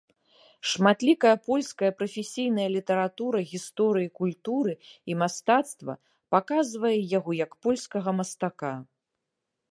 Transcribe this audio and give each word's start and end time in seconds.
Шматлікая 0.69 1.31
польская 1.47 1.89
прафесійная 1.99 2.63
літаратура 2.75 3.41
гісторыі 3.51 4.09
культуры 4.21 4.73
і 5.11 5.17
мастацтва 5.21 5.93
паказвае 6.37 6.95
яго 7.17 7.31
як 7.45 7.51
польскага 7.67 8.09
мастака. 8.21 8.73